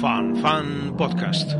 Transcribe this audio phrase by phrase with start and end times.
[0.00, 1.52] Fan Fan Podcast.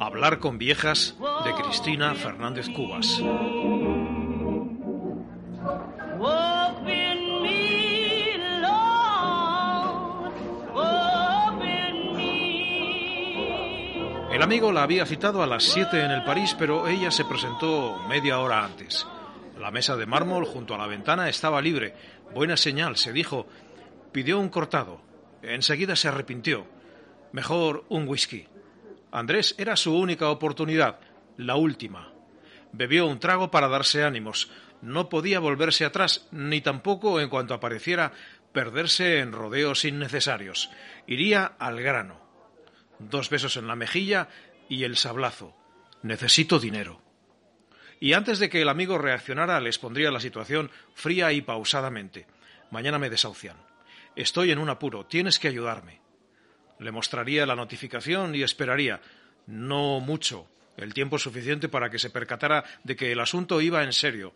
[0.00, 3.20] Hablar con viejas de Cristina Fernández Cubas.
[14.32, 17.96] El amigo la había citado a las 7 en el París, pero ella se presentó
[18.08, 19.06] media hora antes.
[19.58, 21.94] La mesa de mármol junto a la ventana estaba libre.
[22.34, 23.46] Buena señal, se dijo.
[24.12, 25.00] Pidió un cortado.
[25.42, 26.66] Enseguida se arrepintió.
[27.32, 28.46] Mejor un whisky.
[29.12, 30.98] Andrés era su única oportunidad,
[31.36, 32.12] la última.
[32.72, 34.50] Bebió un trago para darse ánimos.
[34.82, 38.12] No podía volverse atrás, ni tampoco, en cuanto apareciera,
[38.52, 40.70] perderse en rodeos innecesarios.
[41.06, 42.20] Iría al grano.
[42.98, 44.28] Dos besos en la mejilla
[44.68, 45.56] y el sablazo.
[46.02, 47.03] Necesito dinero.
[48.00, 52.26] Y antes de que el amigo reaccionara, les pondría la situación fría y pausadamente.
[52.70, 53.56] Mañana me desahucian.
[54.16, 55.06] Estoy en un apuro.
[55.06, 56.00] Tienes que ayudarme.
[56.78, 59.00] Le mostraría la notificación y esperaría.
[59.46, 60.48] No mucho.
[60.76, 64.34] El tiempo suficiente para que se percatara de que el asunto iba en serio.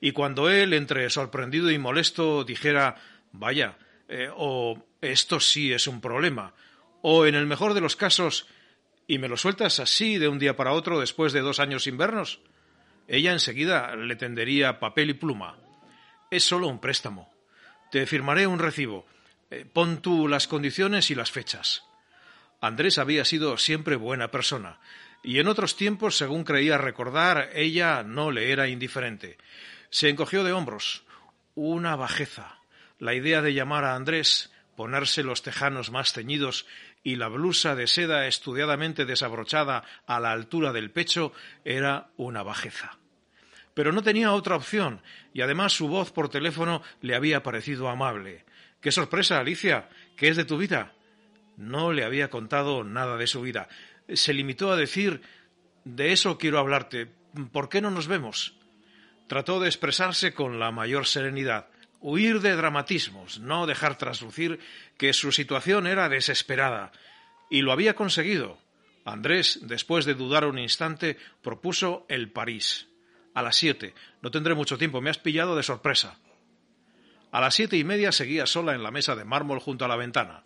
[0.00, 2.96] Y cuando él, entre sorprendido y molesto, dijera
[3.32, 3.76] Vaya,
[4.08, 6.54] eh, o esto sí es un problema,
[7.02, 8.46] o en el mejor de los casos,
[9.06, 12.40] ¿y me lo sueltas así de un día para otro después de dos años invernos?
[13.08, 15.56] Ella enseguida le tendería papel y pluma.
[16.30, 17.32] Es solo un préstamo.
[17.90, 19.06] Te firmaré un recibo.
[19.50, 21.84] Eh, pon tú las condiciones y las fechas.
[22.60, 24.80] Andrés había sido siempre buena persona,
[25.22, 29.38] y en otros tiempos, según creía recordar, ella no le era indiferente.
[29.90, 31.04] Se encogió de hombros.
[31.54, 32.60] Una bajeza.
[32.98, 36.66] La idea de llamar a Andrés, ponerse los tejanos más ceñidos
[37.06, 41.32] y la blusa de seda estudiadamente desabrochada a la altura del pecho
[41.64, 42.98] era una bajeza.
[43.74, 48.44] Pero no tenía otra opción, y además su voz por teléfono le había parecido amable.
[48.80, 49.88] ¡Qué sorpresa, Alicia!
[50.16, 50.94] ¿Qué es de tu vida?
[51.56, 53.68] No le había contado nada de su vida.
[54.12, 55.22] Se limitó a decir
[55.84, 57.06] De eso quiero hablarte.
[57.52, 58.56] ¿Por qué no nos vemos?
[59.28, 61.68] Trató de expresarse con la mayor serenidad
[62.06, 64.60] huir de dramatismos, no dejar traslucir
[64.96, 66.92] que su situación era desesperada.
[67.50, 68.58] Y lo había conseguido.
[69.04, 72.86] Andrés, después de dudar un instante, propuso el París.
[73.34, 73.92] A las siete.
[74.22, 76.16] No tendré mucho tiempo, me has pillado de sorpresa.
[77.32, 79.96] A las siete y media seguía sola en la mesa de mármol junto a la
[79.96, 80.44] ventana.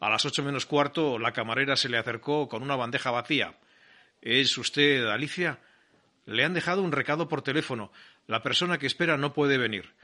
[0.00, 3.54] A las ocho menos cuarto la camarera se le acercó con una bandeja vacía.
[4.20, 5.60] ¿Es usted Alicia?
[6.26, 7.92] Le han dejado un recado por teléfono.
[8.26, 9.94] La persona que espera no puede venir.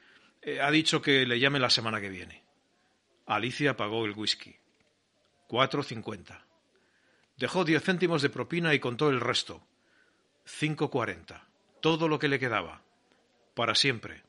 [0.45, 2.45] Eh, ha dicho que le llame la semana que viene.
[3.27, 4.55] Alicia pagó el whisky.
[5.47, 6.45] Cuatro cincuenta.
[7.37, 9.67] Dejó diez céntimos de propina y contó el resto.
[10.45, 11.49] Cinco cuarenta.
[11.81, 12.83] Todo lo que le quedaba.
[13.55, 14.23] Para siempre.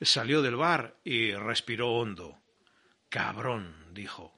[0.00, 2.38] Salió del bar y respiró hondo.
[3.08, 4.32] Cabrón, dijo.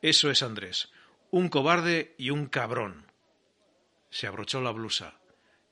[0.00, 0.90] Eso es Andrés.
[1.30, 3.06] Un cobarde y un cabrón.
[4.08, 5.20] Se abrochó la blusa.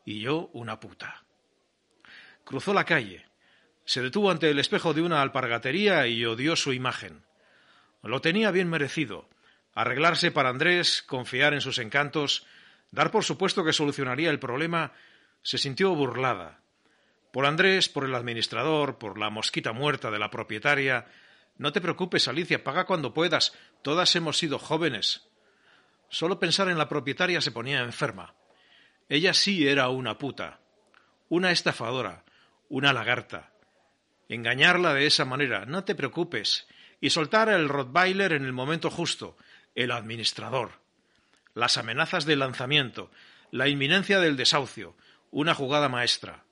[0.04, 1.24] Y yo una puta.
[2.44, 3.27] Cruzó la calle.
[3.88, 7.24] Se detuvo ante el espejo de una alpargatería y odió su imagen.
[8.02, 9.30] Lo tenía bien merecido.
[9.72, 12.44] Arreglarse para Andrés, confiar en sus encantos,
[12.90, 14.92] dar por supuesto que solucionaría el problema,
[15.40, 16.60] se sintió burlada.
[17.32, 21.06] Por Andrés, por el administrador, por la mosquita muerta de la propietaria.
[21.56, 23.54] No te preocupes, Alicia, paga cuando puedas.
[23.80, 25.26] Todas hemos sido jóvenes.
[26.10, 28.34] Solo pensar en la propietaria se ponía enferma.
[29.08, 30.60] Ella sí era una puta,
[31.30, 32.26] una estafadora,
[32.68, 33.54] una lagarta
[34.28, 36.66] engañarla de esa manera, no te preocupes,
[37.00, 39.36] y soltar el Rottweiler en el momento justo,
[39.74, 40.72] el administrador.
[41.54, 43.10] Las amenazas de lanzamiento,
[43.50, 44.96] la inminencia del desahucio,
[45.30, 46.44] una jugada maestra.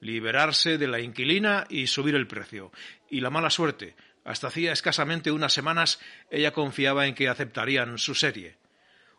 [0.00, 2.72] Liberarse de la inquilina y subir el precio.
[3.08, 3.94] Y la mala suerte.
[4.24, 6.00] Hasta hacía escasamente unas semanas
[6.30, 8.56] ella confiaba en que aceptarían su serie.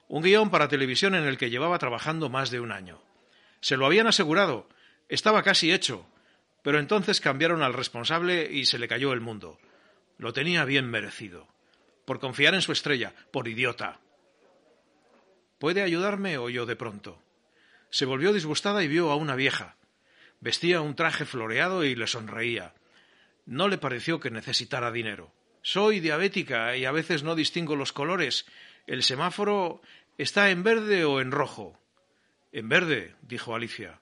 [0.07, 3.01] Un guion para televisión en el que llevaba trabajando más de un año.
[3.61, 4.67] Se lo habían asegurado.
[5.07, 6.05] Estaba casi hecho.
[6.63, 9.59] Pero entonces cambiaron al responsable y se le cayó el mundo.
[10.17, 11.47] Lo tenía bien merecido.
[12.05, 13.99] Por confiar en su estrella, por idiota.
[15.59, 16.37] ¿Puede ayudarme?
[16.37, 17.21] oyó de pronto.
[17.89, 19.75] Se volvió disgustada y vio a una vieja.
[20.39, 22.73] Vestía un traje floreado y le sonreía.
[23.45, 25.31] No le pareció que necesitara dinero.
[25.61, 28.45] Soy diabética y a veces no distingo los colores.
[28.87, 29.81] El semáforo
[30.17, 31.79] está en verde o en rojo.
[32.51, 33.99] En verde, dijo Alicia.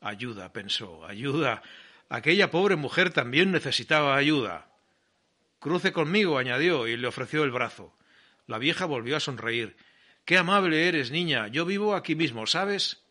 [0.00, 1.62] Ayuda, pensó, ayuda.
[2.08, 4.68] Aquella pobre mujer también necesitaba ayuda.
[5.58, 7.96] Cruce conmigo, añadió, y le ofreció el brazo.
[8.46, 9.76] La vieja volvió a sonreír.
[10.24, 11.48] Qué amable eres, niña.
[11.48, 13.02] Yo vivo aquí mismo, ¿sabes?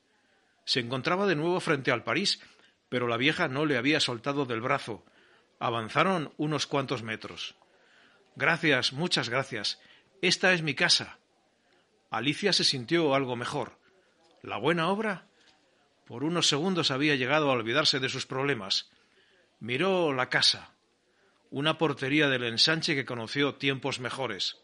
[0.64, 2.42] Se encontraba de nuevo frente al París,
[2.88, 5.04] Pero la vieja no le había soltado del brazo.
[5.60, 7.56] Avanzaron unos cuantos metros.
[8.36, 9.82] Gracias, muchas gracias.
[10.22, 11.18] Esta es mi casa.
[12.10, 13.80] Alicia se sintió algo mejor.
[14.44, 15.28] ¿La buena obra?
[16.06, 18.92] Por unos segundos había llegado a olvidarse de sus problemas.
[19.60, 20.76] Miró la casa,
[21.50, 24.58] una portería del ensanche que conoció tiempos mejores.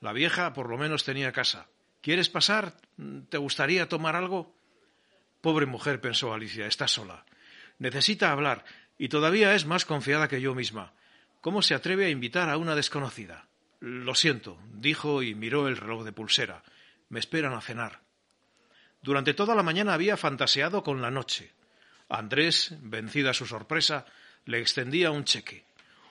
[0.00, 1.68] La vieja por lo menos tenía casa.
[2.00, 2.74] ¿Quieres pasar?
[3.28, 4.54] ¿Te gustaría tomar algo?
[5.40, 7.24] Pobre mujer, pensó Alicia, está sola.
[7.78, 8.64] Necesita hablar,
[8.96, 10.94] y todavía es más confiada que yo misma.
[11.40, 13.48] ¿Cómo se atreve a invitar a una desconocida?
[13.80, 16.62] Lo siento, dijo y miró el reloj de pulsera.
[17.08, 18.00] Me esperan a cenar.
[19.02, 21.52] Durante toda la mañana había fantaseado con la noche.
[22.08, 24.06] Andrés, vencida su sorpresa,
[24.44, 25.64] le extendía un cheque.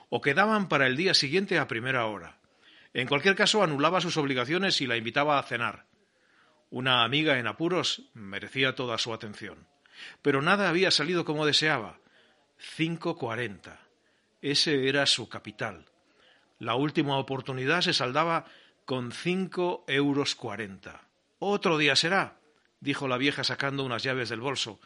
[0.09, 2.37] O quedaban para el día siguiente a primera hora.
[2.93, 5.85] En cualquier caso, anulaba sus obligaciones y la invitaba a cenar.
[6.69, 9.67] Una amiga en apuros merecía toda su atención.
[10.21, 11.99] Pero nada había salido como deseaba.
[12.57, 13.81] Cinco cuarenta.
[14.41, 15.85] Ese era su capital.
[16.59, 18.45] La última oportunidad se saldaba
[18.85, 21.01] con cinco euros cuarenta.
[21.39, 22.37] Otro día será,
[22.79, 24.79] dijo la vieja sacando unas llaves del bolso.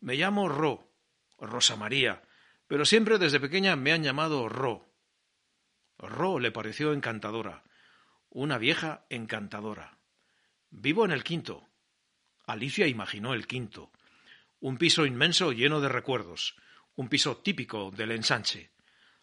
[0.00, 0.92] Me llamo Ro,
[1.38, 2.22] Rosa María,
[2.66, 4.88] pero siempre desde pequeña me han llamado Ro.
[5.98, 7.64] Ro le pareció encantadora,
[8.30, 9.98] una vieja encantadora.
[10.70, 11.66] Vivo en el quinto.
[12.46, 13.90] Alicia imaginó el quinto.
[14.60, 16.56] Un piso inmenso lleno de recuerdos,
[16.94, 18.70] un piso típico del ensanche.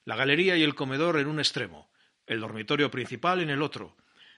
[0.05, 1.91] La galería y el comedor en un extremo,
[2.25, 3.95] el dormitorio principal en el otro,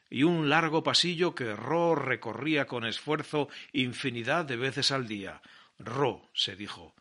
[0.10, 5.42] y un largo pasillo que Ro recorría con esfuerzo infinidad de veces al día.
[5.80, 6.96] Ro, se dijo.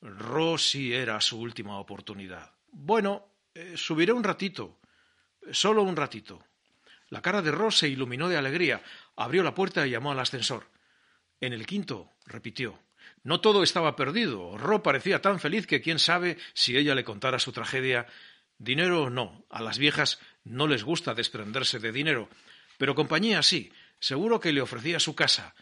[0.00, 2.52] Ro sí era su última oportunidad.
[2.70, 4.78] Bueno, eh, subiré un ratito.
[5.50, 6.44] Solo un ratito.
[7.08, 8.82] La cara de Ro se iluminó de alegría.
[9.16, 10.68] Abrió la puerta y llamó al ascensor.
[11.40, 12.78] En el quinto, repitió.
[13.22, 14.56] No todo estaba perdido.
[14.58, 18.06] Ro parecía tan feliz que quién sabe si ella le contara su tragedia.
[18.58, 19.44] Dinero no.
[19.50, 22.28] A las viejas no les gusta desprenderse de dinero.
[22.78, 23.72] Pero compañía sí.
[23.98, 25.54] Seguro que le ofrecía su casa,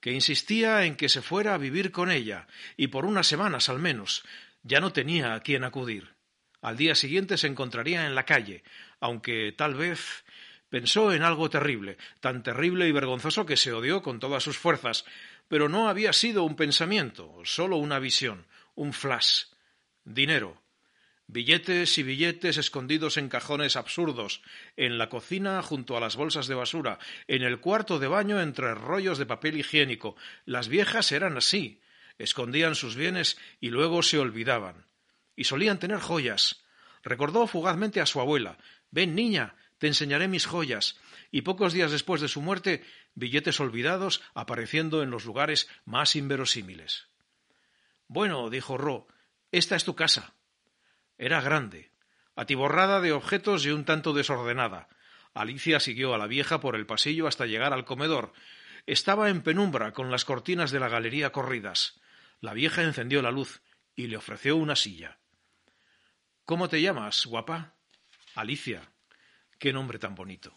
[0.00, 3.78] que insistía en que se fuera a vivir con ella, y por unas semanas al
[3.78, 4.24] menos.
[4.62, 6.14] Ya no tenía a quién acudir.
[6.60, 8.64] Al día siguiente se encontraría en la calle,
[8.98, 10.24] aunque tal vez
[10.68, 15.04] pensó en algo terrible, tan terrible y vergonzoso que se odió con todas sus fuerzas,
[15.48, 19.44] pero no había sido un pensamiento, solo una visión, un flash.
[20.04, 20.60] Dinero.
[21.28, 24.42] Billetes y billetes escondidos en cajones absurdos,
[24.76, 28.74] en la cocina junto a las bolsas de basura, en el cuarto de baño entre
[28.74, 30.14] rollos de papel higiénico.
[30.44, 31.80] Las viejas eran así,
[32.18, 34.86] escondían sus bienes y luego se olvidaban.
[35.34, 36.64] Y solían tener joyas.
[37.02, 38.58] Recordó fugazmente a su abuela.
[38.90, 40.96] Ven, niña, te enseñaré mis joyas.
[41.32, 42.84] Y pocos días después de su muerte,
[43.14, 47.08] billetes olvidados apareciendo en los lugares más inverosímiles.
[48.06, 49.08] Bueno, dijo Ro,
[49.50, 50.34] esta es tu casa.
[51.18, 51.90] Era grande,
[52.34, 54.88] atiborrada de objetos y un tanto desordenada.
[55.34, 58.32] Alicia siguió a la vieja por el pasillo hasta llegar al comedor.
[58.86, 62.00] Estaba en penumbra, con las cortinas de la galería corridas.
[62.40, 63.62] La vieja encendió la luz
[63.94, 65.18] y le ofreció una silla.
[66.44, 67.74] ¿Cómo te llamas, guapa?
[68.34, 68.82] Alicia.
[69.58, 70.54] Qué nombre tan bonito.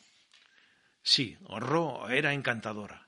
[1.02, 3.08] Sí, Ro era encantadora.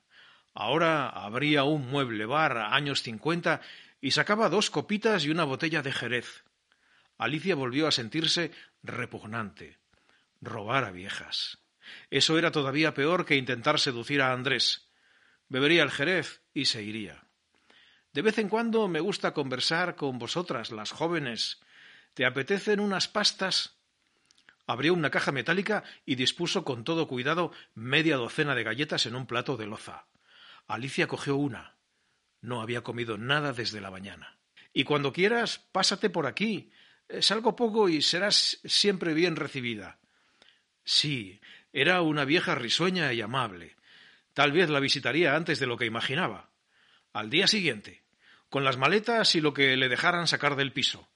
[0.54, 3.62] Ahora habría un mueble bar años cincuenta
[4.02, 6.44] y sacaba dos copitas y una botella de jerez.
[7.22, 8.52] Alicia volvió a sentirse
[8.82, 9.78] repugnante.
[10.42, 11.60] Robar a viejas.
[12.10, 14.90] Eso era todavía peor que intentar seducir a Andrés.
[15.48, 17.24] Bebería el jerez y se iría.
[18.12, 21.62] De vez en cuando me gusta conversar con vosotras, las jóvenes.
[22.16, 23.78] ¿Te apetecen unas pastas?
[24.66, 29.28] Abrió una caja metálica y dispuso con todo cuidado media docena de galletas en un
[29.28, 30.08] plato de loza.
[30.66, 31.76] Alicia cogió una.
[32.42, 34.40] No había comido nada desde la mañana.
[34.74, 36.72] Y cuando quieras, pásate por aquí.
[37.20, 40.00] Salgo poco y serás siempre bien recibida.
[40.84, 41.42] Sí,
[41.74, 43.76] era una vieja risueña y amable.
[44.34, 46.50] Tal vez la visitaría antes de lo que imaginaba.
[47.14, 48.04] Al día siguiente,
[48.50, 51.08] con las maletas y lo que le dejaran sacar del piso.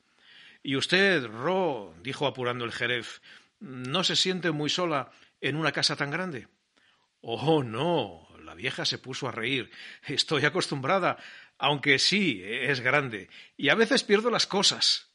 [0.64, 3.22] Y usted, Ro, dijo apurando el jerez,
[3.60, 6.48] ¿no se siente muy sola en una casa tan grande?
[7.22, 8.28] Oh, no.
[8.44, 9.72] La vieja se puso a reír.
[10.06, 11.18] Estoy acostumbrada,
[11.58, 15.10] aunque sí, es grande, y a veces pierdo las cosas.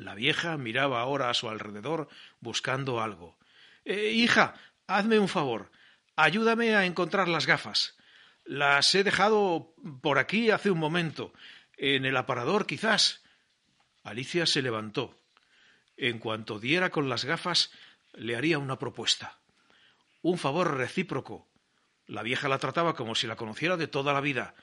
[0.00, 2.08] La vieja miraba ahora a su alrededor
[2.40, 3.36] buscando algo.
[3.84, 4.54] Eh, hija,
[4.86, 5.70] hazme un favor.
[6.16, 7.98] Ayúdame a encontrar las gafas.
[8.46, 11.34] Las he dejado por aquí hace un momento.
[11.76, 13.22] En el aparador, quizás.
[14.02, 15.18] Alicia se levantó.
[15.98, 17.70] En cuanto diera con las gafas,
[18.14, 19.36] le haría una propuesta.
[20.22, 21.46] Un favor recíproco.
[22.06, 24.54] La vieja la trataba como si la conociera de toda la vida.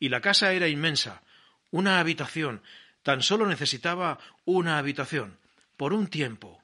[0.00, 1.22] Y la casa era inmensa.
[1.70, 2.60] Una habitación,
[3.02, 5.38] Tan solo necesitaba una habitación,
[5.76, 6.62] por un tiempo.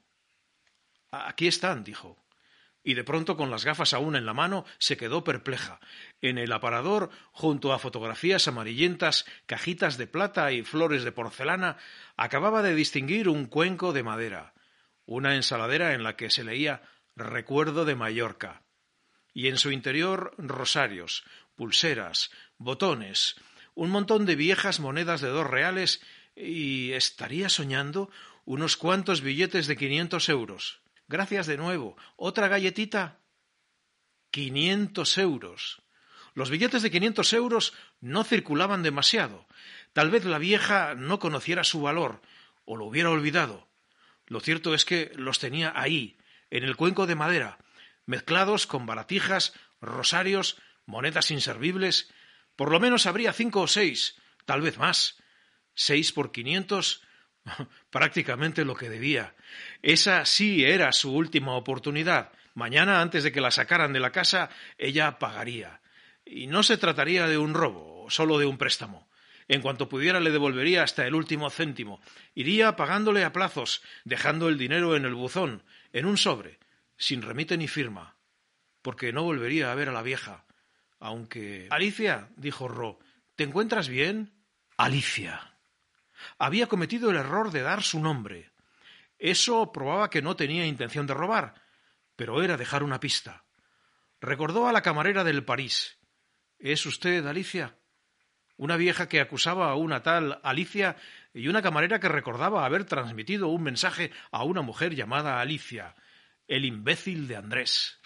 [1.11, 2.17] Aquí están, dijo.
[2.83, 5.79] Y de pronto, con las gafas aún en la mano, se quedó perpleja.
[6.21, 11.77] En el aparador, junto a fotografías amarillentas, cajitas de plata y flores de porcelana,
[12.15, 14.53] acababa de distinguir un cuenco de madera,
[15.05, 16.81] una ensaladera en la que se leía
[17.15, 18.61] Recuerdo de Mallorca,
[19.33, 21.23] y en su interior rosarios,
[21.55, 23.35] pulseras, botones,
[23.73, 26.01] un montón de viejas monedas de dos reales
[26.37, 28.09] y estaría soñando
[28.45, 30.81] unos cuantos billetes de quinientos euros.
[31.07, 31.97] Gracias de nuevo.
[32.15, 33.19] ¿Otra galletita?
[34.31, 35.81] Quinientos euros.
[36.33, 39.47] Los billetes de quinientos euros no circulaban demasiado.
[39.93, 42.21] Tal vez la vieja no conociera su valor,
[42.65, 43.67] o lo hubiera olvidado.
[44.27, 46.17] Lo cierto es que los tenía ahí,
[46.51, 47.57] en el cuenco de madera,
[48.05, 52.13] mezclados con baratijas, rosarios, monedas inservibles.
[52.55, 54.15] Por lo menos habría cinco o seis,
[54.45, 55.17] tal vez más.
[55.79, 57.03] Seis por quinientos,
[57.91, 59.35] prácticamente lo que debía.
[59.83, 62.31] Esa sí era su última oportunidad.
[62.55, 65.81] Mañana, antes de que la sacaran de la casa, ella pagaría.
[66.25, 69.07] Y no se trataría de un robo, solo de un préstamo.
[69.47, 72.01] En cuanto pudiera le devolvería hasta el último céntimo.
[72.33, 76.57] Iría pagándole a plazos, dejando el dinero en el buzón, en un sobre,
[76.97, 78.17] sin remite ni firma,
[78.81, 80.45] porque no volvería a ver a la vieja.
[80.99, 81.67] Aunque.
[81.69, 82.97] Alicia, dijo Ro,
[83.35, 84.33] ¿te encuentras bien?
[84.75, 85.56] Alicia.
[86.37, 88.51] Había cometido el error de dar su nombre.
[89.19, 91.55] Eso probaba que no tenía intención de robar,
[92.15, 93.45] pero era dejar una pista.
[94.19, 95.97] Recordó a la camarera del París.
[96.59, 97.77] ¿Es usted Alicia?
[98.57, 100.97] Una vieja que acusaba a una tal Alicia
[101.33, 105.95] y una camarera que recordaba haber transmitido un mensaje a una mujer llamada Alicia,
[106.47, 107.99] el imbécil de Andrés.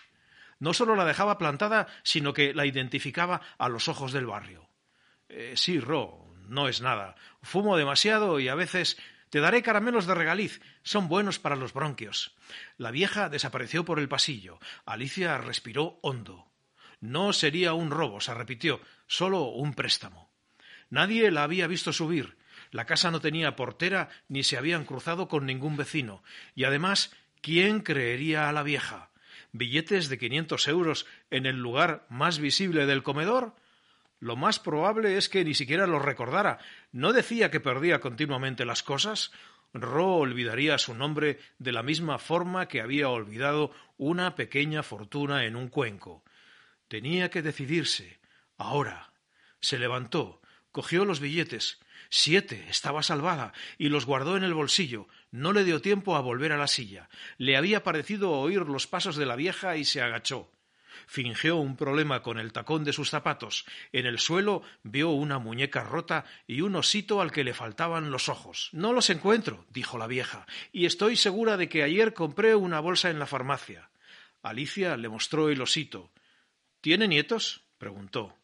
[0.60, 4.70] No solo la dejaba plantada, sino que la identificaba a los ojos del barrio.
[5.30, 6.21] Eh, sí, Ro,
[6.52, 7.16] no es nada.
[7.42, 8.98] Fumo demasiado y a veces
[9.30, 10.62] te daré caramelos de regaliz.
[10.84, 12.36] Son buenos para los bronquios.
[12.78, 14.60] La vieja desapareció por el pasillo.
[14.86, 16.52] Alicia respiró hondo.
[17.00, 20.30] No sería un robo, se repitió, solo un préstamo.
[20.90, 22.38] Nadie la había visto subir.
[22.72, 26.22] La casa no tenía portera ni se habían cruzado con ningún vecino.
[26.54, 29.10] Y además, ¿quién creería a la vieja?
[29.54, 33.56] ¿Billetes de quinientos euros en el lugar más visible del comedor?
[34.22, 36.60] Lo más probable es que ni siquiera lo recordara.
[36.92, 39.32] ¿No decía que perdía continuamente las cosas?
[39.74, 45.56] Ro olvidaría su nombre de la misma forma que había olvidado una pequeña fortuna en
[45.56, 46.24] un cuenco.
[46.88, 48.20] Tenía que decidirse.
[48.58, 49.12] Ahora.
[49.60, 50.40] Se levantó,
[50.72, 51.80] cogió los billetes.
[52.12, 52.68] Siete.
[52.70, 53.54] Estaba salvada.
[53.80, 55.08] y los guardó en el bolsillo.
[55.32, 57.10] No le dio tiempo a volver a la silla.
[57.40, 60.52] Le había parecido oír los pasos de la vieja y se agachó
[61.08, 63.66] fingió un problema con el tacón de sus zapatos.
[63.92, 68.30] En el suelo vio una muñeca rota y un osito al que le faltaban los
[68.30, 68.70] ojos.
[68.72, 73.10] No los encuentro, dijo la vieja, y estoy segura de que ayer compré una bolsa
[73.10, 73.90] en la farmacia.
[74.42, 76.12] Alicia le mostró el osito.
[76.82, 77.64] ¿Tiene nietos?
[77.78, 78.38] preguntó.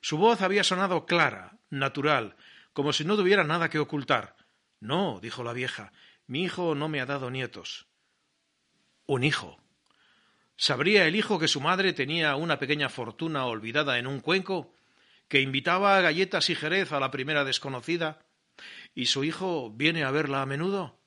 [0.00, 2.36] Su voz había sonado clara, natural,
[2.72, 4.36] como si no tuviera nada que ocultar.
[4.80, 5.92] No, dijo la vieja,
[6.26, 7.86] mi hijo no me ha dado nietos.
[9.06, 9.58] Un hijo.
[10.56, 14.72] ¿Sabría el hijo que su madre tenía una pequeña fortuna olvidada en un cuenco?
[15.28, 18.20] ¿Que invitaba a galletas y jerez a la primera desconocida?
[18.94, 20.98] ¿Y su hijo viene a verla a menudo?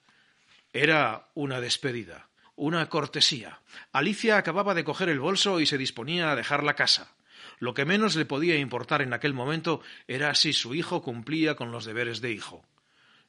[0.72, 3.62] Era una despedida, una cortesía.
[3.92, 7.16] Alicia acababa de coger el bolso y se disponía a dejar la casa.
[7.58, 11.72] Lo que menos le podía importar en aquel momento era si su hijo cumplía con
[11.72, 12.64] los deberes de hijo.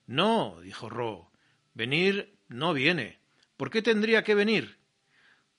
[0.06, 1.30] No, dijo Ro,
[1.72, 3.18] venir no viene.
[3.56, 4.79] ¿Por qué tendría que venir?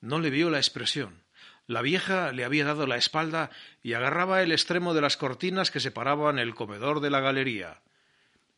[0.02, 1.22] No le vio la expresión.
[1.68, 3.50] La vieja le había dado la espalda
[3.82, 7.80] y agarraba el extremo de las cortinas que separaban el comedor de la galería.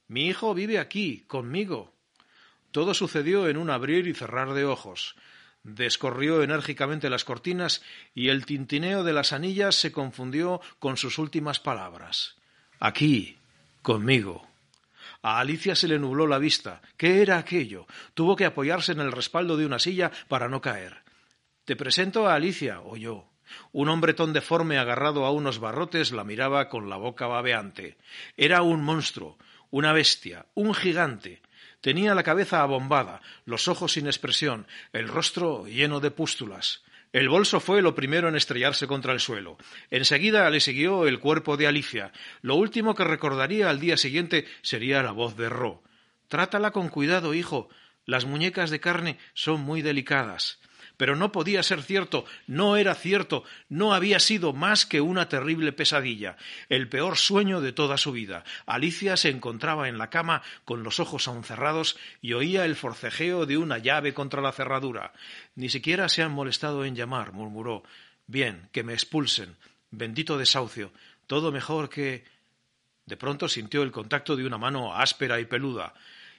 [0.08, 1.92] Mi hijo vive aquí, conmigo.
[2.72, 5.16] Todo sucedió en un abrir y cerrar de ojos.
[5.62, 7.82] Descorrió enérgicamente las cortinas
[8.14, 12.36] y el tintineo de las anillas se confundió con sus últimas palabras.
[12.80, 13.36] Aquí,
[13.82, 14.48] conmigo.
[15.22, 16.80] A Alicia se le nubló la vista.
[16.96, 17.86] ¿Qué era aquello?
[18.14, 21.03] Tuvo que apoyarse en el respaldo de una silla para no caer.
[21.64, 23.25] Te presento a Alicia, oyó.
[23.73, 27.97] Un hombretón deforme agarrado a unos barrotes la miraba con la boca babeante.
[28.37, 29.38] Era un monstruo,
[29.71, 31.40] una bestia, un gigante.
[31.80, 36.83] Tenía la cabeza abombada, los ojos sin expresión, el rostro lleno de pústulas.
[37.14, 39.56] El bolso fue lo primero en estrellarse contra el suelo.
[39.90, 42.12] Enseguida le siguió el cuerpo de Alicia.
[42.42, 45.83] Lo último que recordaría al día siguiente sería la voz de Ro.
[46.28, 47.71] Trátala con cuidado, hijo.
[48.04, 50.59] Las muñecas de carne son muy delicadas.
[50.96, 55.72] Pero no podía ser cierto, no era cierto, no había sido más que una terrible
[55.72, 56.36] pesadilla,
[56.68, 58.44] el peor sueño de toda su vida.
[58.66, 63.46] Alicia se encontraba en la cama con los ojos aún cerrados y oía el forcejeo
[63.46, 65.12] de una llave contra la cerradura.
[65.54, 67.82] Ni siquiera se han molestado en llamar, murmuró.
[68.26, 69.56] Bien, que me expulsen.
[69.90, 70.92] Bendito desahucio.
[71.26, 72.24] Todo mejor que.
[73.06, 75.92] De pronto sintió el contacto de una mano áspera y peluda,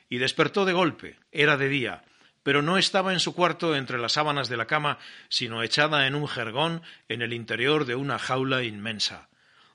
[0.10, 1.16] y despertó de golpe.
[1.32, 2.04] Era de día,
[2.46, 5.00] pero no estaba en su cuarto entre las sábanas de la cama,
[5.30, 9.30] sino echada en un jergón en el interior de una jaula inmensa.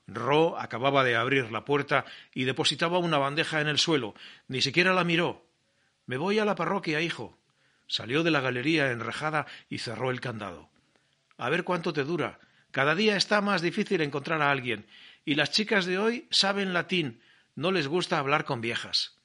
[0.07, 4.15] Ro acababa de abrir la puerta y depositaba una bandeja en el suelo.
[4.47, 5.45] Ni siquiera la miró.
[6.05, 7.37] Me voy a la parroquia, hijo.
[7.87, 10.69] Salió de la galería enrejada y cerró el candado.
[11.37, 12.39] A ver cuánto te dura.
[12.71, 14.87] Cada día está más difícil encontrar a alguien,
[15.25, 17.21] y las chicas de hoy saben latín,
[17.53, 19.17] no les gusta hablar con viejas.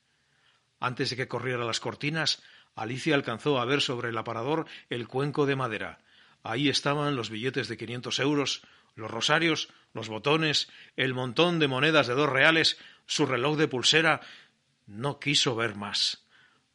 [0.80, 2.42] Antes de que corriera las cortinas,
[2.76, 5.99] Alicia alcanzó a ver sobre el aparador el cuenco de madera.
[6.45, 8.62] Ahí estaban los billetes de quinientos euros,
[8.95, 14.21] los rosarios, los botones, el montón de monedas de dos reales, su reloj de pulsera.
[14.87, 16.25] No quiso ver más.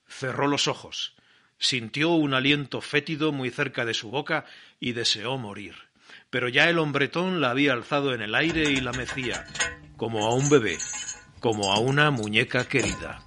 [0.05, 1.15] Cerró los ojos,
[1.57, 4.43] sintió un aliento fétido muy cerca de su boca
[4.81, 5.91] y deseó morir
[6.29, 9.45] pero ya el hombretón la había alzado en el aire y la mecía,
[9.97, 10.77] como a un bebé,
[11.39, 13.21] como a una muñeca querida.